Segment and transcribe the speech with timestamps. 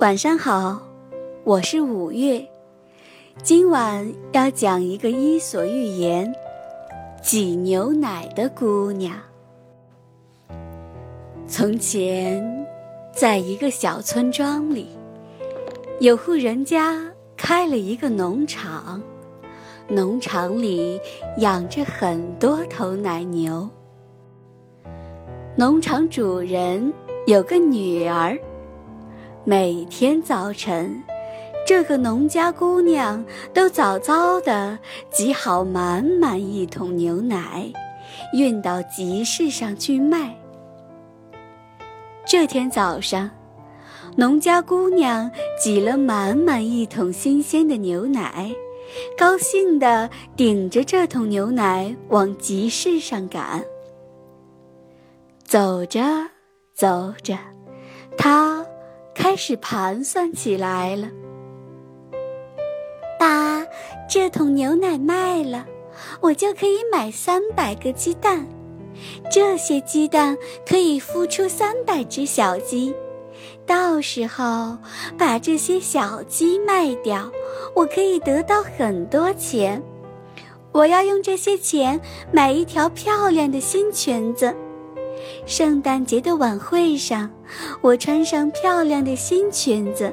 [0.00, 0.82] 晚上好，
[1.44, 2.44] 我是五月。
[3.44, 6.26] 今晚要讲一个伊索寓言
[7.22, 9.16] 《挤牛奶的姑娘》。
[11.46, 12.66] 从前，
[13.12, 14.88] 在一个小村庄里，
[16.00, 17.00] 有户人家
[17.36, 19.00] 开了一个农场，
[19.86, 21.00] 农场里
[21.38, 23.68] 养着很多头奶牛。
[25.56, 26.92] 农场主人
[27.28, 28.36] 有个女儿。
[29.46, 31.02] 每天早晨，
[31.66, 34.78] 这个农家姑娘都早早地
[35.10, 37.70] 挤好满满一桶牛奶，
[38.32, 40.34] 运到集市上去卖。
[42.24, 43.28] 这天早上，
[44.16, 48.50] 农家姑娘挤了满满一桶新鲜的牛奶，
[49.18, 53.62] 高兴地顶着这桶牛奶往集市上赶。
[55.44, 56.00] 走着，
[56.72, 57.36] 走着，
[58.16, 58.63] 她。
[59.14, 61.08] 开始盘算起来了。
[63.18, 63.64] 把
[64.08, 65.64] 这桶牛奶卖了，
[66.20, 68.46] 我就可以买三百个鸡蛋。
[69.30, 70.36] 这些鸡蛋
[70.68, 72.94] 可以孵出三百只小鸡。
[73.66, 74.76] 到时候
[75.16, 77.30] 把这些小鸡卖掉，
[77.74, 79.82] 我可以得到很多钱。
[80.70, 82.00] 我要用这些钱
[82.32, 84.54] 买一条漂亮的新裙子。
[85.46, 87.30] 圣诞节的晚会上，
[87.80, 90.12] 我穿上漂亮的新裙子，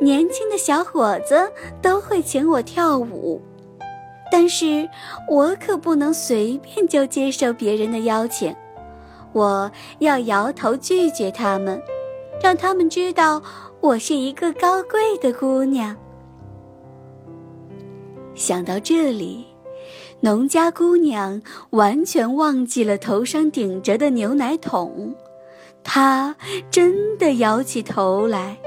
[0.00, 3.40] 年轻的小伙子都会请我跳舞。
[4.32, 4.88] 但是
[5.28, 8.54] 我可不能随便就接受别人的邀请，
[9.32, 9.70] 我
[10.00, 11.80] 要摇头拒绝他们，
[12.42, 13.42] 让他们知道
[13.80, 15.96] 我是一个高贵的姑娘。
[18.34, 19.49] 想到这里。
[20.22, 21.40] 农家姑娘
[21.70, 25.14] 完全忘记了头上顶着的牛奶桶，
[25.82, 26.36] 她
[26.70, 28.58] 真的摇起头来，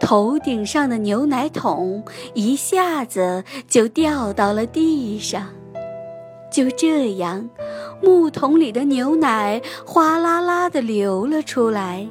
[0.00, 5.48] 头顶上的牛奶桶一下子就掉到了地上。
[6.50, 7.50] 就这样，
[8.00, 12.08] 木桶里的牛奶哗啦啦地流了出来，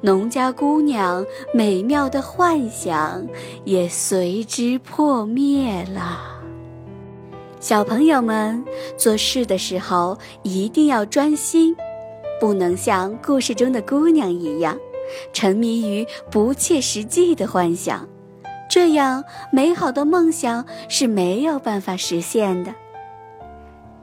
[0.00, 3.26] 农家姑娘美妙的幻想
[3.64, 6.30] 也随之破灭了。
[7.64, 8.62] 小朋友们
[8.94, 11.74] 做事的时候一定要专心，
[12.38, 14.78] 不能像故事中的姑娘一样，
[15.32, 18.06] 沉迷于不切实际的幻想，
[18.68, 22.74] 这样美好的梦想是没有办法实现的。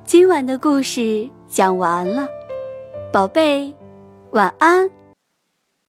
[0.06, 2.28] 今晚的故事讲完了，
[3.14, 3.72] 宝贝，
[4.32, 4.90] 晚安。